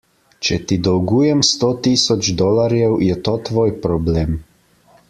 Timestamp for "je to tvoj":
3.11-3.77